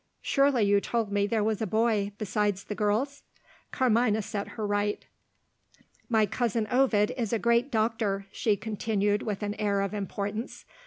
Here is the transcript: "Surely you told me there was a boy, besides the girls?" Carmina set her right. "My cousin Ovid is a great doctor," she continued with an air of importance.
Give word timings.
"Surely 0.23 0.63
you 0.63 0.81
told 0.81 1.11
me 1.11 1.27
there 1.27 1.43
was 1.43 1.61
a 1.61 1.67
boy, 1.67 2.11
besides 2.17 2.63
the 2.63 2.73
girls?" 2.73 3.21
Carmina 3.71 4.23
set 4.23 4.47
her 4.57 4.65
right. 4.65 5.05
"My 6.09 6.25
cousin 6.25 6.65
Ovid 6.71 7.13
is 7.17 7.31
a 7.31 7.37
great 7.37 7.69
doctor," 7.69 8.25
she 8.31 8.57
continued 8.57 9.21
with 9.21 9.43
an 9.43 9.53
air 9.59 9.81
of 9.81 9.93
importance. 9.93 10.65